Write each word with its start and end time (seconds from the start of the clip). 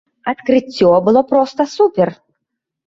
Адкрыццё 0.31 0.89
было 1.11 1.25
проста 1.31 1.61
супер! 1.77 2.09